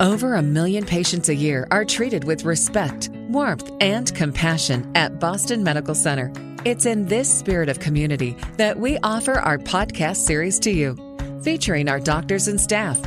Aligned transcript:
Over 0.00 0.36
a 0.36 0.42
million 0.42 0.86
patients 0.86 1.28
a 1.28 1.34
year 1.34 1.68
are 1.70 1.84
treated 1.84 2.24
with 2.24 2.46
respect, 2.46 3.10
warmth, 3.28 3.70
and 3.82 4.10
compassion 4.14 4.90
at 4.94 5.20
Boston 5.20 5.62
Medical 5.62 5.94
Center. 5.94 6.32
It's 6.64 6.86
in 6.86 7.04
this 7.04 7.30
spirit 7.30 7.68
of 7.68 7.80
community 7.80 8.34
that 8.56 8.78
we 8.78 8.96
offer 9.02 9.34
our 9.40 9.58
podcast 9.58 10.16
series 10.16 10.58
to 10.60 10.70
you, 10.70 10.96
featuring 11.42 11.86
our 11.90 12.00
doctors 12.00 12.48
and 12.48 12.58
staff. 12.58 12.98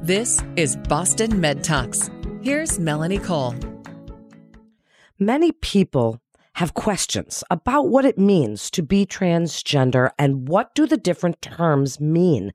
This 0.00 0.42
is 0.56 0.74
Boston 0.88 1.40
Med 1.40 1.62
Talks. 1.62 2.10
Here's 2.42 2.76
Melanie 2.76 3.20
Cole. 3.20 3.54
Many 5.20 5.52
people 5.52 6.20
have 6.54 6.74
questions 6.74 7.44
about 7.52 7.86
what 7.86 8.04
it 8.04 8.18
means 8.18 8.68
to 8.72 8.82
be 8.82 9.06
transgender 9.06 10.10
and 10.18 10.48
what 10.48 10.74
do 10.74 10.88
the 10.88 10.96
different 10.96 11.40
terms 11.40 12.00
mean. 12.00 12.52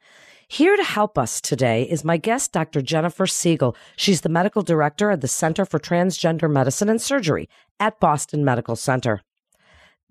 Here 0.50 0.78
to 0.78 0.84
help 0.84 1.18
us 1.18 1.42
today 1.42 1.84
is 1.84 2.06
my 2.06 2.16
guest, 2.16 2.54
Dr. 2.54 2.82
Jennifer 2.82 3.28
Siegel. 3.28 3.76
She's 3.98 4.22
the 4.22 4.30
medical 4.30 4.62
director 4.62 5.12
at 5.12 5.20
the 5.20 5.28
Center 5.28 5.66
for 5.66 5.78
Transgender 5.78 6.50
Medicine 6.50 6.88
and 6.88 7.02
Surgery 7.02 7.50
at 7.82 8.00
Boston 8.00 8.46
Medical 8.46 8.78
Center. 8.78 9.22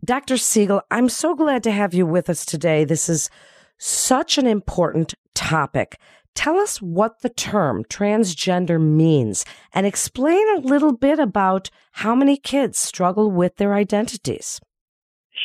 Dr. 0.04 0.36
Siegel, 0.36 0.82
I'm 0.90 1.08
so 1.08 1.34
glad 1.34 1.62
to 1.62 1.70
have 1.70 1.94
you 1.94 2.04
with 2.04 2.28
us 2.28 2.44
today. 2.44 2.84
This 2.84 3.08
is 3.08 3.30
such 3.78 4.36
an 4.36 4.46
important 4.46 5.14
topic. 5.34 5.98
Tell 6.34 6.58
us 6.58 6.82
what 6.82 7.22
the 7.22 7.30
term 7.30 7.82
transgender 7.84 8.78
means 8.78 9.46
and 9.72 9.86
explain 9.86 10.44
a 10.54 10.60
little 10.60 10.92
bit 10.92 11.18
about 11.18 11.70
how 11.92 12.14
many 12.14 12.36
kids 12.36 12.78
struggle 12.78 13.30
with 13.30 13.56
their 13.56 13.72
identities. 13.72 14.60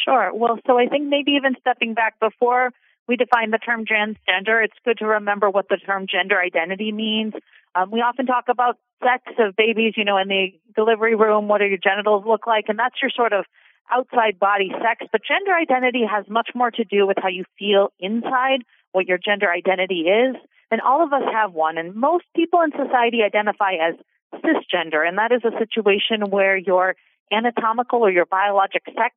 Sure. 0.03 0.31
Well, 0.33 0.59
so 0.67 0.77
I 0.77 0.87
think 0.87 1.07
maybe 1.07 1.31
even 1.31 1.55
stepping 1.61 1.93
back 1.93 2.19
before 2.19 2.71
we 3.07 3.15
define 3.15 3.51
the 3.51 3.57
term 3.57 3.85
transgender, 3.85 4.63
it's 4.63 4.77
good 4.85 4.99
to 4.99 5.05
remember 5.05 5.49
what 5.49 5.67
the 5.69 5.77
term 5.77 6.07
gender 6.07 6.39
identity 6.39 6.91
means. 6.91 7.33
Um, 7.75 7.91
we 7.91 7.99
often 8.01 8.25
talk 8.25 8.45
about 8.49 8.77
sex 9.03 9.23
of 9.39 9.55
babies, 9.55 9.93
you 9.97 10.05
know, 10.05 10.17
in 10.17 10.27
the 10.27 10.53
delivery 10.75 11.15
room. 11.15 11.47
What 11.47 11.59
do 11.59 11.65
your 11.65 11.77
genitals 11.77 12.23
look 12.25 12.47
like? 12.47 12.65
And 12.67 12.77
that's 12.77 12.95
your 13.01 13.11
sort 13.15 13.33
of 13.33 13.45
outside 13.91 14.39
body 14.39 14.71
sex. 14.81 15.05
But 15.11 15.21
gender 15.27 15.53
identity 15.53 16.03
has 16.09 16.25
much 16.29 16.49
more 16.55 16.71
to 16.71 16.83
do 16.83 17.07
with 17.07 17.17
how 17.21 17.29
you 17.29 17.43
feel 17.57 17.91
inside, 17.99 18.63
what 18.91 19.07
your 19.07 19.17
gender 19.17 19.49
identity 19.49 20.01
is. 20.07 20.35
And 20.69 20.79
all 20.81 21.03
of 21.03 21.11
us 21.11 21.23
have 21.33 21.53
one. 21.53 21.77
And 21.77 21.95
most 21.95 22.25
people 22.35 22.61
in 22.61 22.71
society 22.71 23.19
identify 23.23 23.73
as 23.73 23.95
cisgender. 24.35 25.07
And 25.07 25.17
that 25.17 25.31
is 25.31 25.41
a 25.43 25.57
situation 25.57 26.29
where 26.29 26.55
your 26.55 26.95
anatomical 27.31 27.99
or 27.99 28.11
your 28.11 28.25
biologic 28.25 28.83
sex 28.85 29.15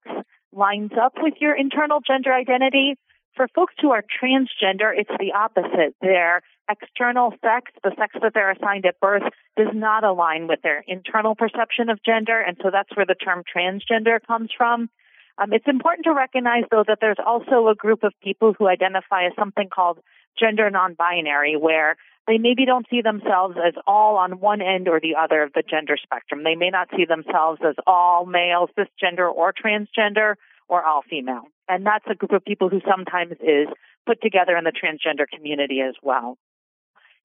lines 0.52 0.92
up 1.00 1.14
with 1.18 1.34
your 1.40 1.56
internal 1.56 2.00
gender 2.00 2.32
identity. 2.32 2.96
For 3.36 3.48
folks 3.48 3.74
who 3.80 3.90
are 3.90 4.02
transgender, 4.02 4.92
it's 4.96 5.10
the 5.18 5.32
opposite. 5.32 5.96
Their 6.00 6.42
external 6.70 7.32
sex, 7.42 7.72
the 7.82 7.92
sex 7.98 8.14
that 8.22 8.32
they're 8.32 8.52
assigned 8.52 8.86
at 8.86 9.00
birth, 9.00 9.24
does 9.56 9.74
not 9.74 10.04
align 10.04 10.46
with 10.46 10.62
their 10.62 10.84
internal 10.86 11.34
perception 11.34 11.88
of 11.90 11.98
gender. 12.04 12.40
And 12.40 12.56
so 12.62 12.70
that's 12.70 12.94
where 12.96 13.06
the 13.06 13.16
term 13.16 13.42
transgender 13.44 14.18
comes 14.24 14.50
from. 14.56 14.88
Um, 15.36 15.52
it's 15.52 15.66
important 15.66 16.04
to 16.04 16.14
recognize, 16.14 16.62
though, 16.70 16.84
that 16.86 16.98
there's 17.00 17.18
also 17.24 17.66
a 17.66 17.74
group 17.74 18.04
of 18.04 18.12
people 18.22 18.54
who 18.56 18.68
identify 18.68 19.26
as 19.26 19.32
something 19.36 19.68
called 19.68 19.98
gender 20.38 20.70
non-binary, 20.70 21.56
where 21.56 21.96
they 22.28 22.38
maybe 22.38 22.64
don't 22.64 22.86
see 22.88 23.02
themselves 23.02 23.56
as 23.56 23.74
all 23.86 24.16
on 24.16 24.38
one 24.38 24.62
end 24.62 24.88
or 24.88 25.00
the 25.00 25.16
other 25.20 25.42
of 25.42 25.52
the 25.52 25.64
gender 25.68 25.96
spectrum. 26.00 26.44
They 26.44 26.54
may 26.54 26.70
not 26.70 26.88
see 26.96 27.04
themselves 27.04 27.60
as 27.66 27.74
all 27.84 28.26
male, 28.26 28.68
cisgender, 28.78 29.28
or 29.30 29.52
transgender, 29.52 30.36
or 30.68 30.84
all 30.84 31.02
female. 31.02 31.48
And 31.68 31.86
that's 31.86 32.04
a 32.08 32.14
group 32.14 32.32
of 32.32 32.44
people 32.44 32.68
who 32.68 32.80
sometimes 32.88 33.32
is 33.40 33.68
put 34.06 34.20
together 34.20 34.56
in 34.56 34.64
the 34.64 34.72
transgender 34.72 35.26
community 35.26 35.80
as 35.80 35.94
well. 36.02 36.36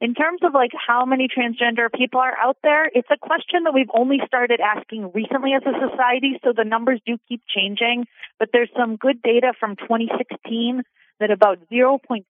In 0.02 0.14
terms 0.14 0.40
of 0.44 0.54
like 0.54 0.72
how 0.74 1.04
many 1.04 1.28
transgender 1.28 1.92
people 1.92 2.22
are 2.22 2.38
out 2.38 2.56
there, 2.64 2.86
it's 2.86 3.10
a 3.12 3.18
question 3.18 3.64
that 3.66 3.74
we've 3.74 3.92
only 3.94 4.20
started 4.26 4.62
asking 4.62 5.12
recently 5.14 5.52
as 5.54 5.64
a 5.64 5.90
society, 5.90 6.40
so 6.42 6.54
the 6.56 6.64
numbers 6.64 7.02
do 7.06 7.18
keep 7.28 7.42
changing. 7.54 8.08
But 8.40 8.50
there's 8.54 8.70
some 8.78 8.96
good 8.96 9.22
data 9.22 9.52
from 9.60 9.76
2016 9.76 10.84
that 11.20 11.32
about 11.32 11.60
0.6% 11.70 12.24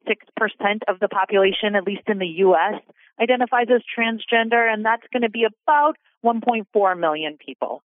of 0.88 1.00
the 1.00 1.07
population, 1.07 1.75
at 1.75 1.83
least 1.83 2.01
in 2.07 2.17
the 2.17 2.28
U.S., 2.50 2.81
identifies 3.22 3.67
as 3.69 3.81
transgender, 3.95 4.67
and 4.72 4.83
that's 4.83 5.06
going 5.13 5.22
to 5.22 5.29
be 5.29 5.45
about 5.45 5.95
1.4 6.25 7.00
million 7.00 7.38
people 7.38 7.83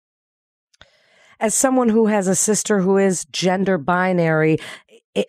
as 1.40 1.54
someone 1.54 1.88
who 1.88 2.06
has 2.06 2.28
a 2.28 2.34
sister 2.34 2.80
who 2.80 2.96
is 2.96 3.24
gender 3.26 3.78
binary, 3.78 4.58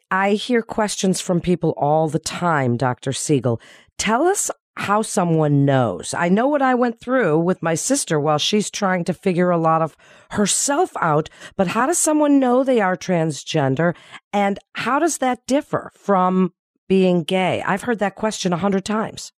I 0.09 0.33
hear 0.33 0.61
questions 0.61 1.21
from 1.21 1.41
people 1.41 1.73
all 1.77 2.07
the 2.07 2.19
time, 2.19 2.77
Dr. 2.77 3.13
Siegel. 3.13 3.61
Tell 3.97 4.23
us 4.23 4.49
how 4.77 5.01
someone 5.01 5.63
knows. 5.63 6.13
I 6.13 6.27
know 6.27 6.47
what 6.47 6.61
I 6.61 6.75
went 6.75 6.99
through 6.99 7.39
with 7.39 7.63
my 7.63 7.75
sister 7.75 8.19
while 8.19 8.37
she's 8.37 8.69
trying 8.69 9.05
to 9.05 9.13
figure 9.13 9.49
a 9.49 9.57
lot 9.57 9.81
of 9.81 9.95
herself 10.31 10.91
out, 10.99 11.29
but 11.55 11.67
how 11.67 11.85
does 11.85 11.97
someone 11.97 12.39
know 12.39 12.63
they 12.63 12.81
are 12.81 12.97
transgender 12.97 13.95
and 14.33 14.59
how 14.73 14.99
does 14.99 15.19
that 15.19 15.45
differ 15.47 15.91
from 15.95 16.51
being 16.89 17.23
gay? 17.23 17.63
I've 17.65 17.83
heard 17.83 17.99
that 17.99 18.15
question 18.15 18.51
a 18.51 18.57
hundred 18.57 18.83
times. 18.83 19.31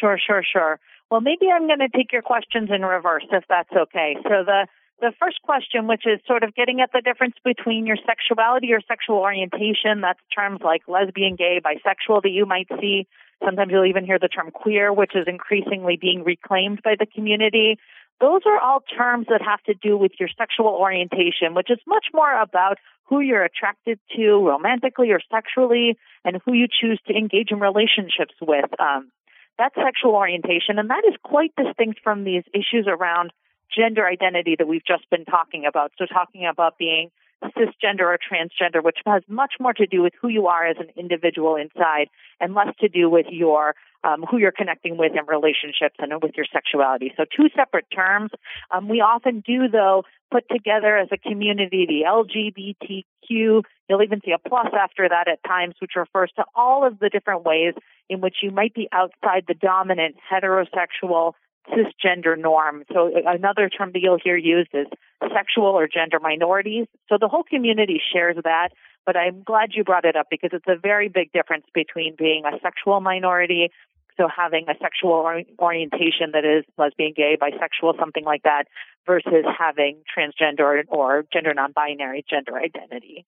Sure, 0.00 0.18
sure, 0.18 0.42
sure. 0.42 0.80
Well, 1.10 1.20
maybe 1.20 1.46
I'm 1.54 1.68
going 1.68 1.78
to 1.78 1.88
take 1.88 2.12
your 2.12 2.22
questions 2.22 2.70
in 2.74 2.82
reverse 2.82 3.26
if 3.30 3.44
that's 3.48 3.70
okay. 3.70 4.16
So 4.24 4.42
the 4.44 4.66
the 5.00 5.12
first 5.20 5.42
question, 5.42 5.86
which 5.86 6.06
is 6.06 6.20
sort 6.26 6.42
of 6.42 6.54
getting 6.54 6.80
at 6.80 6.90
the 6.92 7.00
difference 7.00 7.34
between 7.44 7.86
your 7.86 7.96
sexuality 8.06 8.72
or 8.72 8.80
sexual 8.86 9.16
orientation, 9.16 10.00
that's 10.00 10.20
terms 10.34 10.60
like 10.64 10.82
lesbian, 10.88 11.36
gay, 11.36 11.60
bisexual 11.64 12.22
that 12.22 12.30
you 12.30 12.46
might 12.46 12.68
see. 12.80 13.06
Sometimes 13.44 13.72
you'll 13.72 13.86
even 13.86 14.04
hear 14.06 14.18
the 14.18 14.28
term 14.28 14.50
queer, 14.50 14.92
which 14.92 15.14
is 15.14 15.26
increasingly 15.26 15.98
being 16.00 16.24
reclaimed 16.24 16.80
by 16.82 16.94
the 16.98 17.06
community. 17.06 17.78
Those 18.20 18.42
are 18.46 18.58
all 18.58 18.80
terms 18.96 19.26
that 19.28 19.42
have 19.42 19.62
to 19.64 19.74
do 19.74 19.96
with 19.96 20.12
your 20.20 20.28
sexual 20.38 20.68
orientation, 20.68 21.54
which 21.54 21.70
is 21.70 21.78
much 21.86 22.06
more 22.14 22.40
about 22.40 22.78
who 23.04 23.20
you're 23.20 23.44
attracted 23.44 23.98
to 24.16 24.46
romantically 24.46 25.10
or 25.10 25.20
sexually 25.30 25.98
and 26.24 26.40
who 26.44 26.54
you 26.54 26.66
choose 26.68 27.00
to 27.08 27.14
engage 27.14 27.50
in 27.50 27.60
relationships 27.60 28.34
with. 28.40 28.70
Um, 28.80 29.10
that's 29.58 29.74
sexual 29.74 30.14
orientation, 30.14 30.78
and 30.78 30.90
that 30.90 31.04
is 31.06 31.14
quite 31.22 31.52
distinct 31.56 32.00
from 32.02 32.24
these 32.24 32.44
issues 32.54 32.86
around 32.88 33.32
gender 33.76 34.06
identity 34.06 34.56
that 34.58 34.66
we've 34.66 34.84
just 34.84 35.08
been 35.10 35.24
talking 35.24 35.66
about. 35.66 35.92
So 35.98 36.06
talking 36.06 36.46
about 36.46 36.78
being 36.78 37.10
cisgender 37.52 38.02
or 38.02 38.18
transgender, 38.18 38.82
which 38.82 38.98
has 39.06 39.22
much 39.28 39.54
more 39.60 39.72
to 39.74 39.86
do 39.86 40.02
with 40.02 40.12
who 40.20 40.28
you 40.28 40.46
are 40.46 40.66
as 40.66 40.76
an 40.78 40.88
individual 40.96 41.56
inside 41.56 42.08
and 42.40 42.54
less 42.54 42.74
to 42.80 42.88
do 42.88 43.10
with 43.10 43.26
your 43.30 43.74
um, 44.02 44.22
who 44.30 44.36
you're 44.36 44.52
connecting 44.52 44.98
with 44.98 45.12
in 45.12 45.24
relationships 45.26 45.96
and 45.98 46.12
with 46.22 46.32
your 46.36 46.44
sexuality. 46.52 47.12
So 47.16 47.24
two 47.24 47.48
separate 47.56 47.86
terms. 47.94 48.30
Um, 48.70 48.88
we 48.88 49.00
often 49.00 49.42
do 49.46 49.68
though 49.68 50.04
put 50.30 50.44
together 50.50 50.96
as 50.98 51.08
a 51.10 51.16
community 51.16 51.86
the 51.86 52.04
LGBTQ. 52.06 53.62
You'll 53.88 54.02
even 54.02 54.20
see 54.22 54.32
a 54.32 54.48
plus 54.48 54.68
after 54.78 55.08
that 55.08 55.28
at 55.28 55.42
times, 55.46 55.74
which 55.80 55.92
refers 55.96 56.30
to 56.36 56.44
all 56.54 56.86
of 56.86 56.98
the 56.98 57.08
different 57.08 57.44
ways 57.44 57.74
in 58.10 58.20
which 58.20 58.36
you 58.42 58.50
might 58.50 58.74
be 58.74 58.88
outside 58.92 59.44
the 59.48 59.54
dominant 59.54 60.16
heterosexual 60.30 61.32
cisgender 61.68 62.38
norm. 62.38 62.84
So 62.92 63.10
another 63.26 63.68
term 63.68 63.92
that 63.92 64.00
you'll 64.00 64.18
hear 64.22 64.36
used 64.36 64.70
is 64.72 64.86
sexual 65.32 65.66
or 65.66 65.88
gender 65.88 66.20
minorities. 66.20 66.86
So 67.08 67.16
the 67.20 67.28
whole 67.28 67.44
community 67.44 68.00
shares 68.12 68.36
that, 68.44 68.70
but 69.06 69.16
I'm 69.16 69.42
glad 69.42 69.70
you 69.72 69.84
brought 69.84 70.04
it 70.04 70.16
up 70.16 70.26
because 70.30 70.50
it's 70.52 70.68
a 70.68 70.76
very 70.76 71.08
big 71.08 71.32
difference 71.32 71.66
between 71.74 72.14
being 72.16 72.44
a 72.44 72.58
sexual 72.60 73.00
minority, 73.00 73.70
so 74.16 74.28
having 74.34 74.66
a 74.68 74.74
sexual 74.80 75.12
or- 75.12 75.42
orientation 75.58 76.30
that 76.32 76.44
is 76.44 76.64
lesbian, 76.78 77.12
gay, 77.16 77.36
bisexual, 77.40 77.98
something 77.98 78.24
like 78.24 78.42
that, 78.44 78.64
versus 79.06 79.44
having 79.58 80.02
transgender 80.16 80.82
or 80.88 81.24
gender 81.32 81.52
non-binary 81.52 82.24
gender 82.28 82.56
identity. 82.56 83.26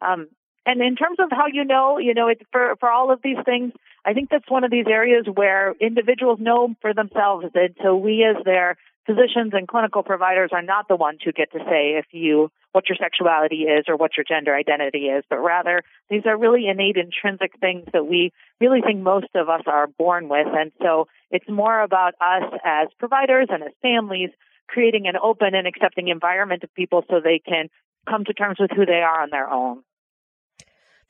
Um, 0.00 0.28
and 0.64 0.80
in 0.80 0.96
terms 0.96 1.18
of 1.18 1.28
how 1.30 1.46
you 1.52 1.64
know, 1.64 1.98
you 1.98 2.14
know, 2.14 2.28
it's 2.28 2.42
for, 2.52 2.76
for 2.78 2.90
all 2.90 3.12
of 3.12 3.20
these 3.22 3.38
things, 3.44 3.72
I 4.04 4.12
think 4.12 4.30
that's 4.30 4.48
one 4.48 4.64
of 4.64 4.70
these 4.70 4.86
areas 4.88 5.26
where 5.32 5.74
individuals 5.80 6.38
know 6.40 6.74
for 6.80 6.94
themselves. 6.94 7.46
And 7.54 7.74
so 7.82 7.96
we 7.96 8.24
as 8.24 8.42
their 8.44 8.76
physicians 9.06 9.52
and 9.52 9.66
clinical 9.66 10.02
providers 10.04 10.50
are 10.52 10.62
not 10.62 10.86
the 10.86 10.94
ones 10.94 11.18
who 11.24 11.32
get 11.32 11.50
to 11.52 11.58
say 11.58 11.98
if 11.98 12.06
you, 12.12 12.50
what 12.70 12.88
your 12.88 12.96
sexuality 12.96 13.62
is 13.62 13.86
or 13.88 13.96
what 13.96 14.16
your 14.16 14.24
gender 14.24 14.54
identity 14.54 15.06
is, 15.06 15.24
but 15.28 15.38
rather 15.38 15.82
these 16.08 16.22
are 16.26 16.38
really 16.38 16.68
innate 16.68 16.96
intrinsic 16.96 17.58
things 17.58 17.84
that 17.92 18.06
we 18.06 18.32
really 18.60 18.80
think 18.80 19.00
most 19.00 19.26
of 19.34 19.48
us 19.48 19.62
are 19.66 19.88
born 19.98 20.28
with. 20.28 20.46
And 20.46 20.70
so 20.80 21.08
it's 21.30 21.48
more 21.48 21.80
about 21.80 22.14
us 22.20 22.44
as 22.64 22.88
providers 22.98 23.48
and 23.50 23.64
as 23.64 23.72
families 23.82 24.30
creating 24.68 25.08
an 25.08 25.16
open 25.20 25.54
and 25.54 25.66
accepting 25.66 26.08
environment 26.08 26.62
of 26.62 26.72
people 26.74 27.04
so 27.10 27.20
they 27.20 27.40
can 27.40 27.68
come 28.08 28.24
to 28.24 28.32
terms 28.32 28.58
with 28.58 28.70
who 28.70 28.86
they 28.86 29.02
are 29.02 29.22
on 29.22 29.30
their 29.30 29.50
own. 29.50 29.82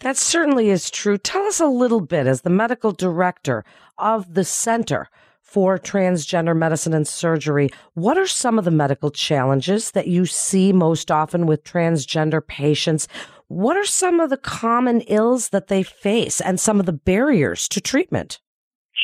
That 0.02 0.16
certainly 0.16 0.68
is 0.68 0.90
true. 0.90 1.16
Tell 1.16 1.44
us 1.44 1.60
a 1.60 1.66
little 1.66 2.00
bit, 2.00 2.26
as 2.26 2.42
the 2.42 2.50
medical 2.50 2.90
director 2.90 3.64
of 3.98 4.34
the 4.34 4.42
Center 4.42 5.08
for 5.40 5.78
Transgender 5.78 6.56
Medicine 6.56 6.92
and 6.92 7.06
Surgery, 7.06 7.70
what 7.94 8.18
are 8.18 8.26
some 8.26 8.58
of 8.58 8.64
the 8.64 8.72
medical 8.72 9.12
challenges 9.12 9.92
that 9.92 10.08
you 10.08 10.26
see 10.26 10.72
most 10.72 11.12
often 11.12 11.46
with 11.46 11.62
transgender 11.62 12.44
patients? 12.44 13.06
What 13.46 13.76
are 13.76 13.84
some 13.84 14.18
of 14.18 14.28
the 14.28 14.36
common 14.36 15.02
ills 15.02 15.50
that 15.50 15.68
they 15.68 15.84
face 15.84 16.40
and 16.40 16.58
some 16.58 16.80
of 16.80 16.86
the 16.86 16.92
barriers 16.92 17.68
to 17.68 17.80
treatment? 17.80 18.40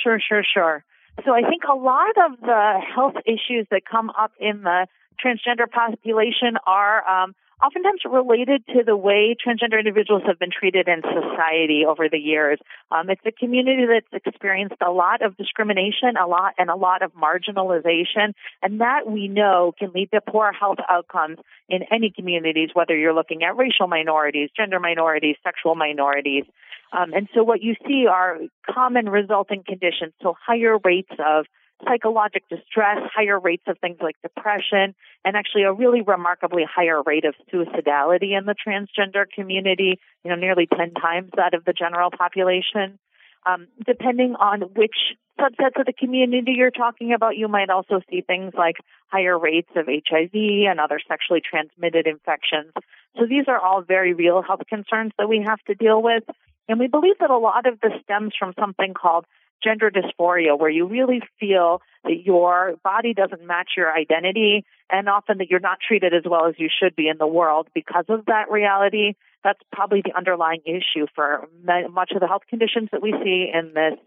Sure, 0.02 0.18
sure, 0.18 0.42
sure. 0.42 0.84
So 1.24 1.32
I 1.32 1.42
think 1.42 1.62
a 1.70 1.76
lot 1.76 2.16
of 2.26 2.40
the 2.40 2.80
health 2.92 3.14
issues 3.24 3.68
that 3.70 3.82
come 3.88 4.10
up 4.18 4.32
in 4.40 4.62
the 4.62 4.88
transgender 5.24 5.70
population 5.70 6.56
are 6.66 7.06
um, 7.08 7.34
oftentimes 7.62 8.00
related 8.04 8.64
to 8.68 8.82
the 8.84 8.96
way 8.96 9.34
transgender 9.34 9.78
individuals 9.78 10.22
have 10.26 10.38
been 10.38 10.50
treated 10.50 10.88
in 10.88 11.02
society 11.02 11.84
over 11.86 12.08
the 12.08 12.18
years. 12.18 12.58
Um, 12.90 13.10
it's 13.10 13.20
a 13.26 13.32
community 13.32 13.84
that's 13.86 14.24
experienced 14.26 14.76
a 14.84 14.90
lot 14.90 15.22
of 15.22 15.36
discrimination, 15.36 16.16
a 16.20 16.26
lot 16.26 16.54
and 16.58 16.70
a 16.70 16.76
lot 16.76 17.02
of 17.02 17.12
marginalization, 17.14 18.34
and 18.62 18.80
that 18.80 19.08
we 19.08 19.28
know 19.28 19.72
can 19.78 19.90
lead 19.92 20.10
to 20.12 20.20
poor 20.20 20.52
health 20.52 20.78
outcomes 20.88 21.38
in 21.68 21.80
any 21.92 22.10
communities, 22.14 22.70
whether 22.74 22.96
you're 22.96 23.14
looking 23.14 23.42
at 23.42 23.56
racial 23.56 23.88
minorities, 23.88 24.50
gender 24.56 24.80
minorities, 24.80 25.36
sexual 25.42 25.74
minorities. 25.74 26.44
Um, 26.92 27.12
and 27.12 27.28
so 27.34 27.42
what 27.42 27.62
you 27.62 27.74
see 27.86 28.06
are 28.06 28.38
common 28.70 29.08
resulting 29.08 29.62
conditions, 29.66 30.12
so 30.22 30.34
higher 30.46 30.78
rates 30.82 31.12
of 31.18 31.46
psychological 31.86 32.56
distress, 32.56 32.98
higher 33.14 33.38
rates 33.38 33.64
of 33.66 33.78
things 33.78 33.98
like 34.00 34.16
depression, 34.22 34.94
and 35.24 35.36
actually 35.36 35.62
a 35.62 35.72
really 35.72 36.02
remarkably 36.02 36.64
higher 36.64 37.02
rate 37.02 37.24
of 37.24 37.34
suicidality 37.52 38.36
in 38.36 38.46
the 38.46 38.54
transgender 38.54 39.24
community, 39.32 39.98
you 40.24 40.30
know, 40.30 40.36
nearly 40.36 40.66
10 40.66 40.94
times 40.94 41.30
that 41.36 41.54
of 41.54 41.64
the 41.64 41.72
general 41.72 42.10
population. 42.10 42.98
Um, 43.46 43.68
depending 43.86 44.34
on 44.34 44.62
which 44.74 44.96
subsets 45.38 45.78
of 45.78 45.86
the 45.86 45.92
community 45.92 46.52
you're 46.56 46.70
talking 46.70 47.12
about, 47.12 47.36
you 47.36 47.48
might 47.48 47.70
also 47.70 48.00
see 48.10 48.20
things 48.20 48.52
like 48.56 48.76
higher 49.06 49.38
rates 49.38 49.70
of 49.76 49.86
HIV 49.86 50.34
and 50.34 50.80
other 50.80 51.00
sexually 51.08 51.40
transmitted 51.40 52.06
infections. 52.06 52.72
So 53.16 53.26
these 53.26 53.44
are 53.46 53.58
all 53.58 53.82
very 53.82 54.12
real 54.12 54.42
health 54.42 54.62
concerns 54.68 55.12
that 55.18 55.28
we 55.28 55.44
have 55.46 55.60
to 55.66 55.74
deal 55.74 56.02
with. 56.02 56.24
And 56.68 56.78
we 56.78 56.88
believe 56.88 57.18
that 57.20 57.30
a 57.30 57.38
lot 57.38 57.66
of 57.66 57.80
this 57.80 57.92
stems 58.02 58.34
from 58.38 58.52
something 58.58 58.92
called 58.92 59.24
gender 59.62 59.90
dysphoria, 59.90 60.58
where 60.58 60.70
you 60.70 60.86
really 60.86 61.20
feel 61.38 61.82
that 62.04 62.22
your 62.24 62.76
body 62.82 63.14
doesn't 63.14 63.44
match 63.46 63.70
your 63.76 63.92
identity 63.92 64.64
and 64.90 65.08
often 65.08 65.38
that 65.38 65.50
you're 65.50 65.60
not 65.60 65.78
treated 65.86 66.14
as 66.14 66.22
well 66.24 66.46
as 66.46 66.54
you 66.58 66.68
should 66.68 66.96
be 66.96 67.08
in 67.08 67.18
the 67.18 67.26
world 67.26 67.68
because 67.74 68.04
of 68.08 68.26
that 68.26 68.50
reality. 68.50 69.14
That's 69.44 69.60
probably 69.72 70.02
the 70.02 70.16
underlying 70.16 70.62
issue 70.64 71.06
for 71.14 71.48
much 71.90 72.12
of 72.12 72.20
the 72.20 72.26
health 72.26 72.42
conditions 72.48 72.88
that 72.92 73.02
we 73.02 73.12
see 73.22 73.50
in 73.52 73.72
this 73.74 73.98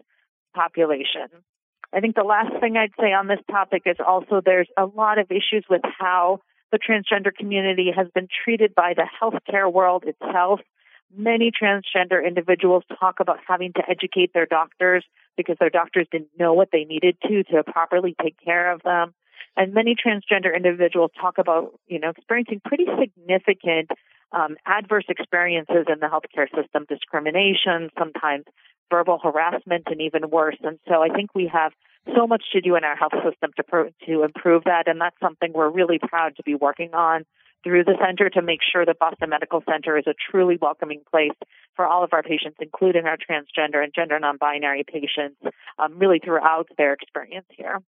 population. 0.54 1.28
I 1.92 2.00
think 2.00 2.16
the 2.16 2.24
last 2.24 2.58
thing 2.60 2.76
I'd 2.76 2.92
say 2.98 3.12
on 3.12 3.26
this 3.26 3.40
topic 3.50 3.82
is 3.86 3.96
also 4.04 4.40
there's 4.44 4.68
a 4.78 4.86
lot 4.86 5.18
of 5.18 5.30
issues 5.30 5.64
with 5.68 5.82
how 5.98 6.40
the 6.70 6.78
transgender 6.78 7.34
community 7.34 7.90
has 7.94 8.08
been 8.14 8.28
treated 8.44 8.74
by 8.74 8.94
the 8.94 9.06
healthcare 9.20 9.70
world 9.70 10.04
itself 10.04 10.60
many 11.16 11.50
transgender 11.50 12.24
individuals 12.26 12.84
talk 12.98 13.20
about 13.20 13.38
having 13.46 13.72
to 13.74 13.82
educate 13.88 14.32
their 14.32 14.46
doctors 14.46 15.04
because 15.36 15.56
their 15.58 15.70
doctors 15.70 16.06
didn't 16.10 16.30
know 16.38 16.54
what 16.54 16.68
they 16.72 16.84
needed 16.84 17.16
to 17.26 17.44
to 17.44 17.62
properly 17.64 18.14
take 18.22 18.36
care 18.44 18.72
of 18.72 18.82
them. 18.82 19.14
And 19.56 19.74
many 19.74 19.94
transgender 19.94 20.54
individuals 20.54 21.10
talk 21.20 21.36
about, 21.38 21.72
you 21.86 21.98
know, 21.98 22.10
experiencing 22.10 22.60
pretty 22.64 22.86
significant 22.98 23.90
um, 24.32 24.56
adverse 24.66 25.04
experiences 25.08 25.86
in 25.92 26.00
the 26.00 26.06
healthcare 26.06 26.48
system, 26.56 26.86
discrimination, 26.88 27.90
sometimes 27.98 28.44
verbal 28.90 29.18
harassment, 29.22 29.84
and 29.86 30.00
even 30.00 30.30
worse. 30.30 30.56
And 30.62 30.78
so 30.88 31.02
I 31.02 31.08
think 31.08 31.34
we 31.34 31.50
have 31.52 31.72
so 32.16 32.26
much 32.26 32.44
to 32.52 32.60
do 32.60 32.76
in 32.76 32.84
our 32.84 32.96
health 32.96 33.12
system 33.24 33.50
to 33.56 33.62
pro- 33.62 33.90
to 34.06 34.22
improve 34.22 34.64
that, 34.64 34.88
and 34.88 35.00
that's 35.00 35.16
something 35.20 35.52
we're 35.52 35.70
really 35.70 35.98
proud 35.98 36.36
to 36.36 36.42
be 36.42 36.54
working 36.54 36.94
on 36.94 37.24
through 37.64 37.84
the 37.84 37.96
center 38.04 38.28
to 38.30 38.42
make 38.42 38.60
sure 38.62 38.84
that 38.84 38.98
Boston 38.98 39.30
Medical 39.30 39.62
Center 39.68 39.96
is 39.96 40.06
a 40.06 40.14
truly 40.30 40.58
welcoming 40.60 41.02
place 41.10 41.36
for 41.74 41.86
all 41.86 42.04
of 42.04 42.12
our 42.12 42.22
patients, 42.22 42.56
including 42.60 43.06
our 43.06 43.16
transgender 43.16 43.82
and 43.82 43.92
gender 43.94 44.18
non-binary 44.18 44.84
patients, 44.84 45.40
um, 45.78 45.98
really 45.98 46.20
throughout 46.22 46.68
their 46.76 46.92
experience 46.92 47.46
here. 47.50 47.80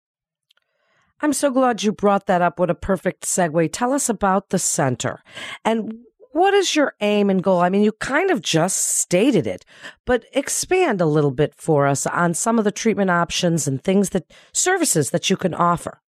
I'm 1.20 1.32
so 1.32 1.50
glad 1.50 1.82
you 1.82 1.92
brought 1.92 2.26
that 2.26 2.42
up. 2.42 2.58
What 2.58 2.70
a 2.70 2.74
perfect 2.74 3.24
segue. 3.24 3.70
Tell 3.72 3.92
us 3.92 4.08
about 4.08 4.50
the 4.50 4.58
center 4.58 5.22
and 5.64 6.04
what 6.34 6.52
is 6.52 6.74
your 6.74 6.94
aim 7.00 7.30
and 7.30 7.44
goal? 7.44 7.60
I 7.60 7.68
mean, 7.68 7.84
you 7.84 7.92
kind 7.92 8.32
of 8.32 8.42
just 8.42 8.98
stated 8.98 9.46
it, 9.46 9.64
but 10.04 10.24
expand 10.32 11.00
a 11.00 11.06
little 11.06 11.30
bit 11.30 11.54
for 11.54 11.86
us 11.86 12.08
on 12.08 12.34
some 12.34 12.58
of 12.58 12.64
the 12.64 12.72
treatment 12.72 13.10
options 13.10 13.68
and 13.68 13.80
things 13.80 14.10
that 14.10 14.24
services 14.52 15.10
that 15.10 15.30
you 15.30 15.36
can 15.36 15.54
offer. 15.54 16.00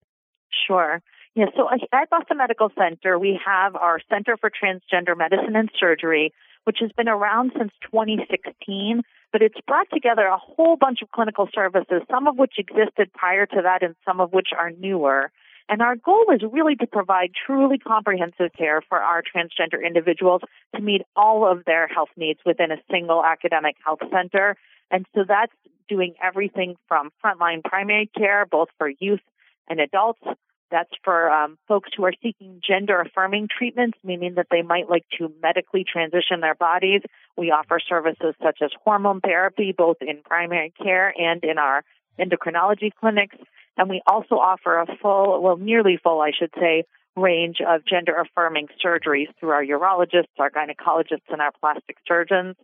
Sure. 0.66 1.00
Yeah, 1.36 1.52
so 1.54 1.68
at 1.92 2.08
Boston 2.08 2.38
Medical 2.38 2.70
Center, 2.78 3.18
we 3.18 3.38
have 3.44 3.76
our 3.76 4.00
Center 4.08 4.38
for 4.38 4.50
Transgender 4.50 5.14
Medicine 5.14 5.54
and 5.54 5.70
Surgery, 5.78 6.32
which 6.64 6.78
has 6.80 6.90
been 6.96 7.10
around 7.10 7.52
since 7.58 7.72
2016, 7.92 9.02
but 9.32 9.42
it's 9.42 9.60
brought 9.66 9.86
together 9.92 10.22
a 10.22 10.38
whole 10.38 10.76
bunch 10.76 11.02
of 11.02 11.10
clinical 11.10 11.46
services, 11.54 12.00
some 12.10 12.26
of 12.26 12.38
which 12.38 12.54
existed 12.56 13.12
prior 13.12 13.44
to 13.44 13.60
that 13.62 13.82
and 13.82 13.94
some 14.02 14.18
of 14.18 14.32
which 14.32 14.48
are 14.58 14.70
newer. 14.70 15.30
And 15.68 15.82
our 15.82 15.94
goal 15.94 16.24
is 16.34 16.40
really 16.50 16.74
to 16.76 16.86
provide 16.86 17.32
truly 17.44 17.76
comprehensive 17.76 18.54
care 18.56 18.80
for 18.88 18.98
our 18.98 19.22
transgender 19.22 19.84
individuals 19.86 20.40
to 20.74 20.80
meet 20.80 21.02
all 21.16 21.46
of 21.46 21.66
their 21.66 21.86
health 21.86 22.08
needs 22.16 22.40
within 22.46 22.72
a 22.72 22.78
single 22.90 23.22
academic 23.22 23.76
health 23.84 24.00
center. 24.10 24.56
And 24.90 25.04
so 25.14 25.24
that's 25.28 25.52
doing 25.86 26.14
everything 26.22 26.76
from 26.88 27.10
frontline 27.22 27.62
primary 27.62 28.08
care, 28.16 28.46
both 28.50 28.68
for 28.78 28.90
youth 29.00 29.20
and 29.68 29.80
adults, 29.80 30.22
that's 30.70 30.90
for 31.04 31.30
um, 31.30 31.58
folks 31.68 31.90
who 31.96 32.04
are 32.04 32.12
seeking 32.22 32.60
gender 32.66 33.00
affirming 33.00 33.48
treatments, 33.48 33.98
meaning 34.02 34.34
that 34.34 34.48
they 34.50 34.62
might 34.62 34.88
like 34.90 35.04
to 35.18 35.32
medically 35.42 35.84
transition 35.84 36.40
their 36.40 36.54
bodies. 36.54 37.02
We 37.36 37.50
offer 37.50 37.80
services 37.80 38.34
such 38.42 38.58
as 38.62 38.70
hormone 38.82 39.20
therapy, 39.20 39.74
both 39.76 39.98
in 40.00 40.22
primary 40.24 40.72
care 40.82 41.14
and 41.16 41.42
in 41.44 41.58
our 41.58 41.84
endocrinology 42.18 42.90
clinics. 42.98 43.36
And 43.76 43.88
we 43.88 44.02
also 44.06 44.36
offer 44.36 44.78
a 44.78 44.86
full, 45.00 45.42
well, 45.42 45.56
nearly 45.56 45.98
full, 46.02 46.20
I 46.20 46.32
should 46.36 46.52
say, 46.58 46.84
range 47.14 47.58
of 47.66 47.84
gender 47.86 48.14
affirming 48.18 48.68
surgeries 48.84 49.28
through 49.38 49.50
our 49.50 49.64
urologists, 49.64 50.36
our 50.38 50.50
gynecologists, 50.50 51.28
and 51.30 51.40
our 51.40 51.52
plastic 51.60 51.96
surgeons. 52.06 52.56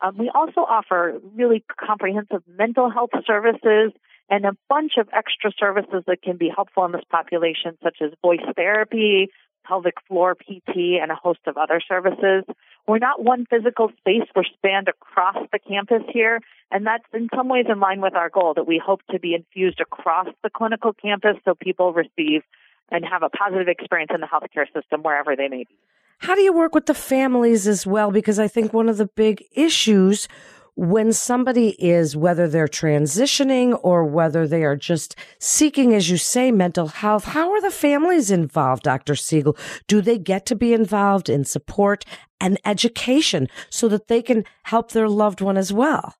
Um, 0.00 0.18
we 0.18 0.30
also 0.34 0.60
offer 0.62 1.20
really 1.34 1.64
comprehensive 1.78 2.42
mental 2.58 2.90
health 2.90 3.10
services 3.26 3.92
and 4.28 4.44
a 4.44 4.56
bunch 4.68 4.92
of 4.98 5.08
extra 5.12 5.50
services 5.58 6.04
that 6.06 6.22
can 6.22 6.36
be 6.36 6.50
helpful 6.54 6.84
in 6.84 6.92
this 6.92 7.04
population, 7.10 7.76
such 7.82 7.98
as 8.00 8.10
voice 8.22 8.40
therapy, 8.56 9.28
pelvic 9.64 9.94
floor 10.08 10.34
PT, 10.34 11.00
and 11.00 11.10
a 11.10 11.14
host 11.14 11.40
of 11.46 11.56
other 11.56 11.80
services. 11.86 12.44
We're 12.86 12.98
not 12.98 13.22
one 13.22 13.46
physical 13.48 13.90
space, 13.98 14.28
we're 14.34 14.44
spanned 14.44 14.88
across 14.88 15.36
the 15.52 15.58
campus 15.58 16.02
here, 16.12 16.40
and 16.70 16.86
that's 16.86 17.04
in 17.14 17.28
some 17.34 17.48
ways 17.48 17.66
in 17.68 17.78
line 17.78 18.00
with 18.00 18.14
our 18.14 18.28
goal 18.28 18.54
that 18.54 18.66
we 18.66 18.82
hope 18.84 19.00
to 19.10 19.20
be 19.20 19.34
infused 19.34 19.80
across 19.80 20.26
the 20.42 20.50
clinical 20.50 20.92
campus 20.92 21.36
so 21.44 21.54
people 21.54 21.92
receive 21.92 22.42
and 22.90 23.04
have 23.04 23.22
a 23.22 23.30
positive 23.30 23.68
experience 23.68 24.10
in 24.14 24.20
the 24.20 24.26
healthcare 24.26 24.66
system 24.74 25.02
wherever 25.02 25.36
they 25.36 25.48
may 25.48 25.64
be. 25.64 25.76
How 26.18 26.36
do 26.36 26.42
you 26.42 26.52
work 26.52 26.74
with 26.74 26.86
the 26.86 26.94
families 26.94 27.66
as 27.66 27.84
well? 27.84 28.12
Because 28.12 28.38
I 28.38 28.46
think 28.46 28.72
one 28.72 28.88
of 28.88 28.96
the 28.96 29.06
big 29.06 29.44
issues 29.52 30.28
when 30.74 31.12
somebody 31.12 31.70
is, 31.82 32.16
whether 32.16 32.48
they're 32.48 32.66
transitioning 32.66 33.78
or 33.82 34.04
whether 34.04 34.48
they 34.48 34.64
are 34.64 34.76
just 34.76 35.14
seeking, 35.38 35.94
as 35.94 36.08
you 36.10 36.16
say, 36.16 36.50
mental 36.50 36.88
health, 36.88 37.24
how 37.24 37.52
are 37.52 37.60
the 37.60 37.70
families 37.70 38.30
involved, 38.30 38.82
Dr. 38.82 39.14
Siegel? 39.14 39.56
Do 39.86 40.00
they 40.00 40.18
get 40.18 40.46
to 40.46 40.54
be 40.54 40.72
involved 40.72 41.28
in 41.28 41.44
support 41.44 42.04
and 42.40 42.58
education 42.64 43.48
so 43.68 43.86
that 43.88 44.08
they 44.08 44.22
can 44.22 44.44
help 44.64 44.92
their 44.92 45.08
loved 45.08 45.40
one 45.40 45.58
as 45.58 45.72
well? 45.72 46.14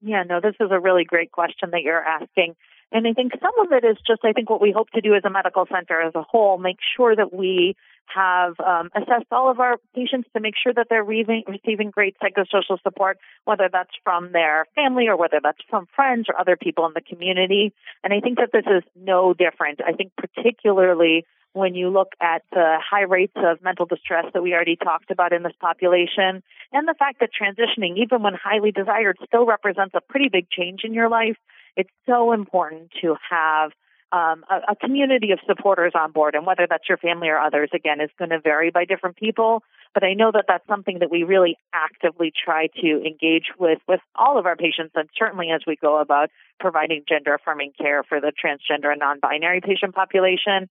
Yeah, 0.00 0.22
no, 0.22 0.40
this 0.40 0.56
is 0.60 0.70
a 0.70 0.80
really 0.80 1.04
great 1.04 1.30
question 1.30 1.70
that 1.72 1.82
you're 1.82 2.02
asking. 2.02 2.54
And 2.92 3.06
I 3.06 3.12
think 3.12 3.32
some 3.40 3.66
of 3.66 3.72
it 3.72 3.84
is 3.84 3.98
just, 4.06 4.24
I 4.24 4.32
think 4.32 4.50
what 4.50 4.62
we 4.62 4.72
hope 4.72 4.90
to 4.90 5.00
do 5.00 5.14
as 5.14 5.22
a 5.24 5.30
medical 5.30 5.66
center 5.70 6.00
as 6.00 6.14
a 6.14 6.22
whole, 6.22 6.58
make 6.58 6.78
sure 6.96 7.14
that 7.14 7.32
we 7.32 7.76
have 8.14 8.54
um, 8.60 8.90
assessed 8.94 9.26
all 9.30 9.50
of 9.50 9.60
our 9.60 9.76
patients 9.94 10.28
to 10.34 10.40
make 10.40 10.54
sure 10.62 10.72
that 10.72 10.86
they're 10.90 11.04
re- 11.04 11.44
receiving 11.46 11.90
great 11.90 12.16
psychosocial 12.22 12.80
support, 12.82 13.18
whether 13.44 13.68
that's 13.72 13.90
from 14.04 14.32
their 14.32 14.66
family 14.74 15.08
or 15.08 15.16
whether 15.16 15.40
that's 15.42 15.60
from 15.68 15.86
friends 15.94 16.26
or 16.28 16.40
other 16.40 16.56
people 16.56 16.86
in 16.86 16.92
the 16.94 17.00
community. 17.00 17.72
And 18.02 18.12
I 18.12 18.20
think 18.20 18.38
that 18.38 18.50
this 18.52 18.64
is 18.66 18.82
no 18.96 19.34
different. 19.34 19.80
I 19.86 19.92
think 19.92 20.12
particularly 20.16 21.24
when 21.52 21.74
you 21.74 21.88
look 21.90 22.12
at 22.20 22.42
the 22.52 22.76
high 22.78 23.02
rates 23.02 23.32
of 23.36 23.62
mental 23.62 23.86
distress 23.86 24.26
that 24.32 24.42
we 24.42 24.54
already 24.54 24.76
talked 24.76 25.10
about 25.10 25.32
in 25.32 25.42
this 25.42 25.52
population 25.60 26.42
and 26.72 26.86
the 26.86 26.94
fact 26.98 27.20
that 27.20 27.30
transitioning, 27.34 27.96
even 27.96 28.22
when 28.22 28.34
highly 28.34 28.70
desired, 28.70 29.18
still 29.26 29.46
represents 29.46 29.94
a 29.94 30.00
pretty 30.00 30.28
big 30.28 30.48
change 30.50 30.82
in 30.84 30.94
your 30.94 31.08
life, 31.08 31.36
it's 31.76 31.90
so 32.06 32.32
important 32.32 32.90
to 33.00 33.16
have 33.28 33.72
um, 34.12 34.44
a, 34.50 34.72
a 34.72 34.76
community 34.76 35.30
of 35.32 35.38
supporters 35.46 35.92
on 35.94 36.12
board, 36.12 36.34
and 36.34 36.46
whether 36.46 36.66
that's 36.68 36.88
your 36.88 36.98
family 36.98 37.28
or 37.28 37.38
others, 37.38 37.70
again, 37.72 38.00
is 38.00 38.10
going 38.18 38.30
to 38.30 38.40
vary 38.40 38.70
by 38.70 38.84
different 38.84 39.16
people. 39.16 39.62
But 39.94 40.04
I 40.04 40.14
know 40.14 40.30
that 40.32 40.46
that's 40.48 40.66
something 40.66 40.98
that 41.00 41.10
we 41.10 41.22
really 41.22 41.56
actively 41.72 42.32
try 42.32 42.68
to 42.80 43.02
engage 43.04 43.50
with 43.58 43.78
with 43.88 44.00
all 44.14 44.38
of 44.38 44.46
our 44.46 44.56
patients, 44.56 44.92
and 44.94 45.08
certainly 45.16 45.50
as 45.50 45.62
we 45.66 45.76
go 45.76 46.00
about 46.00 46.30
providing 46.58 47.04
gender 47.08 47.34
affirming 47.34 47.72
care 47.78 48.02
for 48.02 48.20
the 48.20 48.32
transgender 48.32 48.90
and 48.90 49.00
non-binary 49.00 49.60
patient 49.60 49.94
population. 49.94 50.68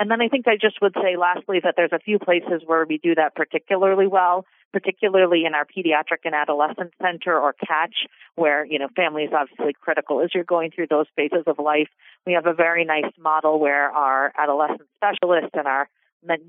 And 0.00 0.10
then 0.10 0.22
I 0.22 0.28
think 0.28 0.48
I 0.48 0.56
just 0.58 0.80
would 0.80 0.94
say 0.94 1.18
lastly 1.18 1.60
that 1.62 1.74
there's 1.76 1.92
a 1.92 1.98
few 1.98 2.18
places 2.18 2.62
where 2.64 2.86
we 2.86 2.96
do 2.96 3.14
that 3.16 3.34
particularly 3.34 4.06
well, 4.06 4.46
particularly 4.72 5.44
in 5.44 5.54
our 5.54 5.66
pediatric 5.66 6.24
and 6.24 6.34
adolescent 6.34 6.94
center 7.02 7.38
or 7.38 7.52
catch 7.52 8.06
where, 8.34 8.64
you 8.64 8.78
know, 8.78 8.88
family 8.96 9.24
is 9.24 9.30
obviously 9.36 9.74
critical 9.78 10.22
as 10.22 10.30
you're 10.34 10.42
going 10.42 10.70
through 10.70 10.86
those 10.88 11.04
phases 11.16 11.44
of 11.46 11.58
life. 11.58 11.88
We 12.26 12.32
have 12.32 12.46
a 12.46 12.54
very 12.54 12.86
nice 12.86 13.12
model 13.18 13.60
where 13.60 13.90
our 13.90 14.32
adolescent 14.38 14.88
specialists 14.96 15.50
and 15.52 15.66
our 15.66 15.86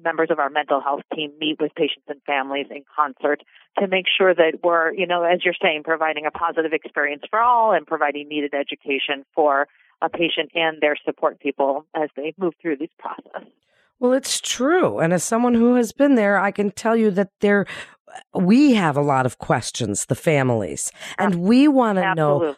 members 0.01 0.29
of 0.31 0.39
our 0.39 0.49
mental 0.49 0.79
health 0.79 1.01
team 1.13 1.33
meet 1.37 1.59
with 1.59 1.75
patients 1.75 2.05
and 2.07 2.21
families 2.25 2.67
in 2.69 2.83
concert 2.95 3.41
to 3.79 3.87
make 3.87 4.05
sure 4.17 4.33
that 4.33 4.59
we're, 4.63 4.93
you 4.93 5.07
know, 5.07 5.23
as 5.23 5.43
you're 5.43 5.53
saying, 5.61 5.83
providing 5.83 6.25
a 6.25 6.31
positive 6.31 6.71
experience 6.71 7.23
for 7.29 7.39
all 7.39 7.73
and 7.73 7.85
providing 7.85 8.29
needed 8.29 8.53
education 8.53 9.25
for 9.35 9.67
a 10.01 10.09
patient 10.09 10.51
and 10.55 10.81
their 10.81 10.95
support 11.05 11.39
people 11.39 11.85
as 11.95 12.09
they 12.15 12.33
move 12.37 12.53
through 12.61 12.77
this 12.77 12.89
process. 12.97 13.47
Well, 13.99 14.13
it's 14.13 14.41
true. 14.41 14.99
And 14.99 15.13
as 15.13 15.23
someone 15.23 15.53
who 15.53 15.75
has 15.75 15.91
been 15.91 16.15
there, 16.15 16.39
I 16.39 16.51
can 16.51 16.71
tell 16.71 16.95
you 16.95 17.11
that 17.11 17.29
there, 17.39 17.67
we 18.33 18.73
have 18.73 18.97
a 18.97 19.01
lot 19.01 19.27
of 19.27 19.37
questions, 19.37 20.05
the 20.05 20.15
families, 20.15 20.91
and 21.19 21.35
we 21.35 21.67
want 21.67 21.99
to 21.99 22.15
know 22.15 22.55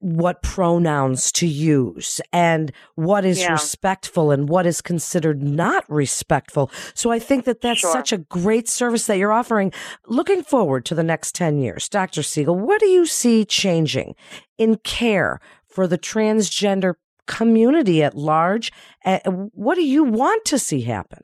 what 0.00 0.42
pronouns 0.42 1.30
to 1.30 1.46
use 1.46 2.22
and 2.32 2.72
what 2.94 3.24
is 3.24 3.40
yeah. 3.40 3.52
respectful 3.52 4.30
and 4.30 4.48
what 4.48 4.66
is 4.66 4.80
considered 4.80 5.42
not 5.42 5.84
respectful. 5.90 6.70
So 6.94 7.10
I 7.10 7.18
think 7.18 7.44
that 7.44 7.60
that's 7.60 7.80
sure. 7.80 7.92
such 7.92 8.10
a 8.10 8.18
great 8.18 8.66
service 8.66 9.06
that 9.06 9.18
you're 9.18 9.32
offering. 9.32 9.72
Looking 10.06 10.42
forward 10.42 10.86
to 10.86 10.94
the 10.94 11.02
next 11.02 11.34
10 11.34 11.58
years, 11.58 11.88
Dr. 11.88 12.22
Siegel, 12.22 12.56
what 12.56 12.80
do 12.80 12.86
you 12.86 13.04
see 13.04 13.44
changing 13.44 14.14
in 14.56 14.76
care 14.76 15.38
for 15.70 15.86
the 15.86 15.98
transgender 15.98 16.94
community 17.26 18.02
at 18.02 18.16
large? 18.16 18.72
what 19.52 19.76
do 19.76 19.82
you 19.82 20.04
want 20.04 20.44
to 20.46 20.58
see 20.58 20.82
happen? 20.82 21.22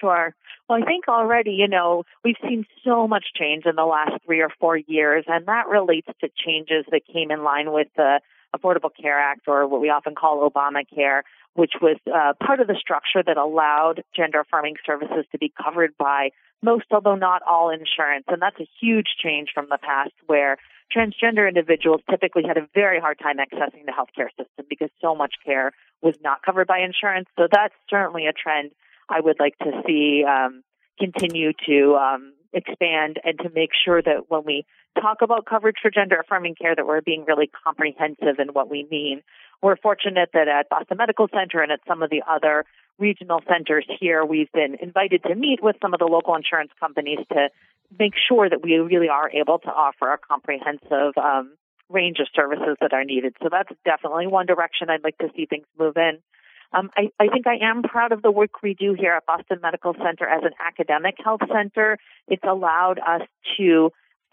Sure. 0.00 0.34
Well, 0.68 0.82
I 0.82 0.84
think 0.84 1.08
already, 1.08 1.52
you 1.52 1.66
know, 1.66 2.04
we've 2.24 2.36
seen 2.42 2.66
so 2.84 3.08
much 3.08 3.26
change 3.34 3.64
in 3.64 3.76
the 3.76 3.86
last 3.86 4.22
three 4.24 4.40
or 4.40 4.50
four 4.60 4.76
years, 4.76 5.24
and 5.26 5.46
that 5.46 5.66
relates 5.66 6.08
to 6.20 6.28
changes 6.44 6.84
that 6.90 7.02
came 7.10 7.30
in 7.30 7.42
line 7.42 7.72
with 7.72 7.88
the 7.96 8.20
Affordable 8.54 8.90
Care 9.00 9.18
Act, 9.18 9.42
or 9.46 9.66
what 9.66 9.80
we 9.80 9.88
often 9.88 10.14
call 10.14 10.48
Obamacare, 10.48 11.22
which 11.54 11.72
was 11.80 11.96
uh, 12.06 12.32
part 12.44 12.60
of 12.60 12.66
the 12.66 12.76
structure 12.78 13.22
that 13.24 13.36
allowed 13.36 14.02
gender 14.14 14.40
affirming 14.40 14.76
services 14.84 15.24
to 15.32 15.38
be 15.38 15.52
covered 15.62 15.94
by 15.98 16.30
most, 16.62 16.84
although 16.90 17.14
not 17.14 17.42
all, 17.48 17.70
insurance. 17.70 18.24
And 18.28 18.42
that's 18.42 18.60
a 18.60 18.68
huge 18.80 19.16
change 19.22 19.48
from 19.54 19.66
the 19.70 19.78
past 19.78 20.12
where 20.26 20.56
transgender 20.94 21.48
individuals 21.48 22.00
typically 22.10 22.42
had 22.46 22.56
a 22.56 22.66
very 22.74 23.00
hard 23.00 23.18
time 23.18 23.36
accessing 23.36 23.84
the 23.84 23.92
healthcare 23.92 24.28
system 24.30 24.66
because 24.68 24.90
so 25.00 25.14
much 25.14 25.34
care 25.44 25.72
was 26.02 26.14
not 26.22 26.42
covered 26.42 26.66
by 26.66 26.78
insurance. 26.80 27.28
So 27.38 27.46
that's 27.50 27.74
certainly 27.90 28.26
a 28.26 28.32
trend 28.32 28.72
I 29.08 29.20
would 29.20 29.38
like 29.38 29.58
to 29.58 29.82
see 29.86 30.24
um, 30.24 30.62
continue 30.98 31.52
to 31.66 31.96
um, 31.96 32.32
expand 32.52 33.18
and 33.24 33.38
to 33.38 33.50
make 33.54 33.70
sure 33.84 34.02
that 34.02 34.28
when 34.28 34.42
we 34.44 34.64
talk 35.00 35.18
about 35.22 35.46
coverage 35.46 35.76
for 35.80 35.90
gender 35.90 36.18
affirming 36.20 36.54
care 36.54 36.74
that 36.74 36.86
we're 36.86 37.00
being 37.00 37.24
really 37.26 37.50
comprehensive 37.64 38.38
in 38.38 38.48
what 38.48 38.70
we 38.70 38.86
mean. 38.90 39.22
We're 39.62 39.76
fortunate 39.76 40.30
that 40.34 40.48
at 40.48 40.68
Boston 40.68 40.96
Medical 40.98 41.28
Center 41.28 41.62
and 41.62 41.72
at 41.72 41.80
some 41.86 42.02
of 42.02 42.10
the 42.10 42.22
other 42.28 42.64
regional 42.98 43.40
centers 43.48 43.86
here, 44.00 44.24
we've 44.24 44.50
been 44.52 44.76
invited 44.80 45.22
to 45.24 45.34
meet 45.34 45.62
with 45.62 45.76
some 45.80 45.94
of 45.94 46.00
the 46.00 46.06
local 46.06 46.34
insurance 46.34 46.70
companies 46.78 47.18
to 47.32 47.48
make 47.98 48.12
sure 48.28 48.48
that 48.48 48.62
we 48.62 48.74
really 48.74 49.08
are 49.08 49.30
able 49.30 49.58
to 49.60 49.68
offer 49.68 50.12
a 50.12 50.18
comprehensive 50.18 51.16
um, 51.16 51.56
range 51.88 52.18
of 52.20 52.26
services 52.34 52.76
that 52.80 52.92
are 52.92 53.04
needed. 53.04 53.34
So 53.42 53.48
that's 53.50 53.70
definitely 53.84 54.26
one 54.26 54.46
direction 54.46 54.90
I'd 54.90 55.04
like 55.04 55.18
to 55.18 55.28
see 55.34 55.46
things 55.46 55.66
move 55.78 55.96
in. 55.96 56.18
Um, 56.72 56.90
I, 56.96 57.10
I 57.18 57.28
think 57.28 57.46
I 57.46 57.56
am 57.62 57.82
proud 57.82 58.12
of 58.12 58.20
the 58.20 58.30
work 58.30 58.62
we 58.62 58.74
do 58.74 58.92
here 58.92 59.14
at 59.14 59.24
Boston 59.24 59.58
Medical 59.62 59.94
Center 59.94 60.28
as 60.28 60.42
an 60.44 60.52
academic 60.64 61.14
health 61.22 61.40
center. 61.50 61.98
It's 62.26 62.44
allowed 62.46 62.98
us 62.98 63.22
to 63.56 63.90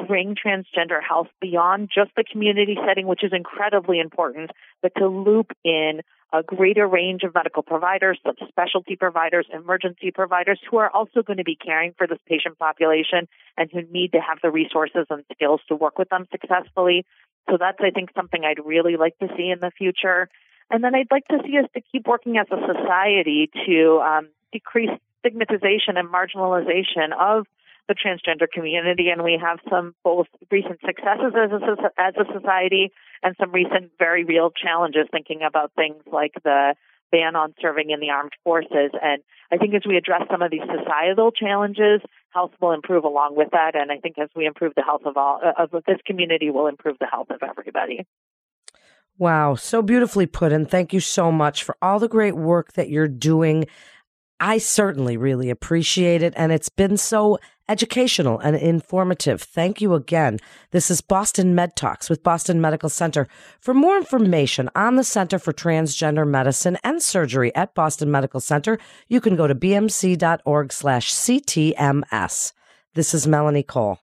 bring 0.08 0.36
transgender 0.36 1.02
health 1.02 1.28
beyond 1.40 1.90
just 1.94 2.12
the 2.16 2.24
community 2.24 2.78
setting, 2.86 3.08
which 3.08 3.24
is 3.24 3.32
incredibly 3.34 4.00
important, 4.00 4.52
but 4.82 4.92
to 4.98 5.08
loop 5.08 5.52
in 5.64 6.02
a 6.34 6.44
greater 6.44 6.88
range 6.88 7.24
of 7.24 7.34
medical 7.34 7.64
providers, 7.64 8.20
subspecialty 8.26 9.00
providers, 9.00 9.46
emergency 9.54 10.12
providers 10.12 10.60
who 10.70 10.78
are 10.78 10.90
also 10.90 11.22
going 11.22 11.38
to 11.38 11.44
be 11.44 11.56
caring 11.56 11.94
for 11.98 12.08
this 12.08 12.18
patient 12.28 12.58
population 12.60 13.28
and 13.58 13.70
who 13.72 13.82
need 13.92 14.12
to 14.12 14.20
have 14.20 14.40
the 14.42 14.52
resources 14.52 15.06
and 15.10 15.24
skills 15.34 15.62
to 15.68 15.76
work 15.76 15.98
with 15.98 16.10
them 16.10 16.28
successfully. 16.32 17.06
So 17.50 17.58
that's, 17.58 17.78
I 17.80 17.92
think, 17.92 18.10
something 18.16 18.44
I'd 18.44 18.66
really 18.66 18.98
like 18.98 19.18
to 19.20 19.28
see 19.38 19.50
in 19.50 19.60
the 19.60 19.72
future. 19.78 20.28
And 20.70 20.84
then 20.84 20.96
I'd 20.96 21.12
like 21.12 21.28
to 21.28 21.38
see 21.46 21.58
us 21.58 21.70
to 21.76 21.82
keep 21.92 22.08
working 22.08 22.38
as 22.38 22.48
a 22.52 22.58
society 22.74 23.50
to 23.66 24.00
um, 24.00 24.30
decrease 24.52 24.90
stigmatization 25.20 25.96
and 25.96 26.10
marginalization 26.10 27.14
of 27.18 27.46
the 27.88 27.96
transgender 27.96 28.48
community. 28.52 29.10
And 29.10 29.24
we 29.24 29.40
have 29.42 29.60
some 29.70 29.96
both 30.04 30.28
recent 30.52 30.80
successes 30.86 31.34
as 31.36 31.52
a, 31.52 32.02
as 32.02 32.14
a 32.18 32.26
society 32.34 32.92
and 33.24 33.36
some 33.40 33.52
recent 33.52 33.92
very 34.00 34.24
real 34.24 34.52
challenges 34.52 35.08
thinking 35.12 35.42
about 35.48 35.72
things 35.76 36.02
like 36.12 36.34
the 36.44 36.76
ban 37.12 37.36
on 37.36 37.54
serving 37.62 37.92
in 37.92 38.00
the 38.00 38.10
armed 38.10 38.34
forces. 38.44 38.92
And 39.02 39.22
I 39.52 39.58
think 39.58 39.74
as 39.74 39.84
we 39.88 39.98
address 39.98 40.24
some 40.30 40.42
of 40.42 40.52
these 40.52 40.62
societal 40.62 41.32
challenges, 41.32 42.02
health 42.30 42.52
will 42.60 42.72
improve 42.72 43.04
along 43.04 43.36
with 43.36 43.50
that. 43.52 43.76
And 43.76 43.92
I 43.92 43.98
think 43.98 44.18
as 44.18 44.30
we 44.36 44.46
improve 44.46 44.74
the 44.76 44.84
health 44.84 45.04
of 45.06 45.16
all 45.18 45.40
of 45.58 45.72
this 45.72 46.00
community, 46.06 46.50
will 46.50 46.68
improve 46.68 46.98
the 47.00 47.08
health 47.08 47.28
of 47.30 47.42
everybody. 47.42 48.06
Wow, 49.18 49.56
so 49.56 49.82
beautifully 49.82 50.26
put. 50.26 50.52
And 50.52 50.70
thank 50.70 50.92
you 50.92 51.00
so 51.00 51.32
much 51.32 51.64
for 51.64 51.78
all 51.82 52.00
the 52.00 52.10
great 52.10 52.36
work 52.36 52.74
that 52.74 52.90
you're 52.90 53.08
doing. 53.08 53.66
I 54.40 54.58
certainly 54.58 55.18
really 55.18 55.50
appreciate 55.50 56.22
it. 56.22 56.34
And 56.36 56.52
it's 56.52 56.70
been 56.70 56.98
so 56.98 57.40
educational 57.68 58.40
and 58.40 58.56
informative. 58.56 59.42
Thank 59.42 59.82
you 59.82 59.94
again. 59.94 60.40
This 60.72 60.92
is 60.92 61.02
Boston 61.02 61.56
Med 61.56 61.76
Talks 61.76 62.10
with 62.10 62.24
Boston 62.24 62.62
Medical 62.62 62.90
Center. 62.90 63.28
For 63.60 63.74
more 63.74 63.98
information 63.98 64.70
on 64.76 64.98
the 64.98 65.04
Center 65.04 65.40
for 65.40 65.54
Transgender 65.54 66.28
Medicine 66.28 66.78
and 66.84 67.02
Surgery 67.02 67.54
at 67.56 67.74
Boston 67.74 68.12
Medical 68.12 68.40
Center, 68.40 68.78
you 69.08 69.22
can 69.22 69.36
go 69.36 69.48
to 69.48 69.56
bmc.org 69.56 70.74
slash 70.74 71.14
CTMS. 71.14 72.54
This 72.94 73.14
is 73.14 73.28
Melanie 73.28 73.64
Cole. 73.64 73.94